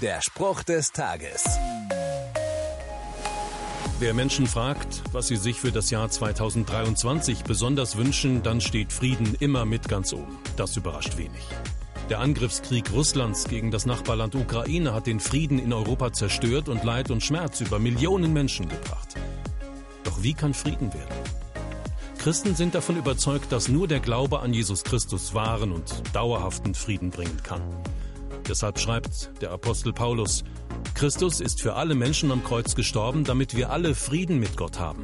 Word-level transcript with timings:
Der 0.00 0.22
Spruch 0.22 0.62
des 0.62 0.92
Tages. 0.92 1.44
Wer 3.98 4.14
Menschen 4.14 4.46
fragt, 4.46 5.02
was 5.12 5.28
sie 5.28 5.36
sich 5.36 5.60
für 5.60 5.72
das 5.72 5.90
Jahr 5.90 6.08
2023 6.08 7.44
besonders 7.44 7.98
wünschen, 7.98 8.42
dann 8.42 8.62
steht 8.62 8.94
Frieden 8.94 9.36
immer 9.40 9.66
mit 9.66 9.88
ganz 9.88 10.14
oben. 10.14 10.38
Das 10.56 10.74
überrascht 10.78 11.18
wenig. 11.18 11.42
Der 12.08 12.20
Angriffskrieg 12.20 12.90
Russlands 12.92 13.44
gegen 13.44 13.70
das 13.70 13.84
Nachbarland 13.84 14.34
Ukraine 14.34 14.94
hat 14.94 15.06
den 15.06 15.20
Frieden 15.20 15.58
in 15.58 15.74
Europa 15.74 16.14
zerstört 16.14 16.70
und 16.70 16.82
Leid 16.82 17.10
und 17.10 17.22
Schmerz 17.22 17.60
über 17.60 17.78
Millionen 17.78 18.32
Menschen 18.32 18.70
gebracht. 18.70 19.16
Doch 20.04 20.22
wie 20.22 20.32
kann 20.32 20.54
Frieden 20.54 20.94
werden? 20.94 21.14
Christen 22.16 22.54
sind 22.54 22.74
davon 22.74 22.96
überzeugt, 22.96 23.52
dass 23.52 23.68
nur 23.68 23.86
der 23.86 24.00
Glaube 24.00 24.40
an 24.40 24.54
Jesus 24.54 24.82
Christus 24.82 25.34
wahren 25.34 25.72
und 25.72 26.02
dauerhaften 26.14 26.74
Frieden 26.74 27.10
bringen 27.10 27.42
kann. 27.42 27.60
Deshalb 28.48 28.78
schreibt 28.78 29.30
der 29.40 29.52
Apostel 29.52 29.92
Paulus, 29.92 30.44
Christus 30.94 31.40
ist 31.40 31.62
für 31.62 31.74
alle 31.74 31.94
Menschen 31.94 32.30
am 32.30 32.44
Kreuz 32.44 32.74
gestorben, 32.74 33.24
damit 33.24 33.56
wir 33.56 33.70
alle 33.70 33.94
Frieden 33.94 34.38
mit 34.38 34.56
Gott 34.56 34.78
haben. 34.78 35.02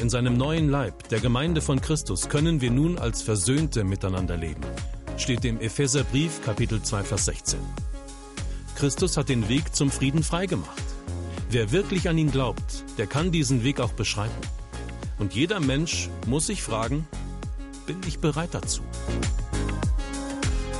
In 0.00 0.10
seinem 0.10 0.36
neuen 0.36 0.68
Leib, 0.68 1.08
der 1.08 1.20
Gemeinde 1.20 1.60
von 1.60 1.80
Christus, 1.80 2.28
können 2.28 2.60
wir 2.60 2.70
nun 2.70 2.98
als 2.98 3.22
Versöhnte 3.22 3.84
miteinander 3.84 4.36
leben. 4.36 4.62
Steht 5.16 5.44
im 5.44 5.60
Epheserbrief 5.60 6.42
Kapitel 6.44 6.82
2 6.82 7.04
Vers 7.04 7.26
16. 7.26 7.60
Christus 8.74 9.16
hat 9.16 9.28
den 9.28 9.48
Weg 9.48 9.74
zum 9.74 9.90
Frieden 9.90 10.22
freigemacht. 10.22 10.82
Wer 11.50 11.70
wirklich 11.70 12.08
an 12.08 12.18
ihn 12.18 12.32
glaubt, 12.32 12.84
der 12.98 13.06
kann 13.06 13.30
diesen 13.30 13.62
Weg 13.62 13.78
auch 13.78 13.92
beschreiten. 13.92 14.40
Und 15.18 15.34
jeder 15.34 15.60
Mensch 15.60 16.08
muss 16.26 16.46
sich 16.46 16.62
fragen, 16.62 17.06
bin 17.86 18.00
ich 18.06 18.18
bereit 18.18 18.50
dazu? 18.52 18.82